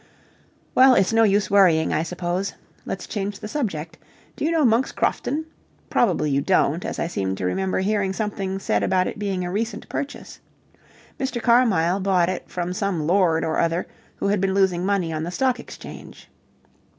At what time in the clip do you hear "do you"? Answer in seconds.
4.35-4.49